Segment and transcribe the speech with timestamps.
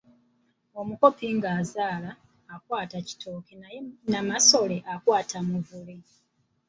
[0.79, 2.11] Omukopi ng’azaala,
[2.55, 3.79] akwata kitooke naye
[4.11, 5.95] Namasole akwata Muvule.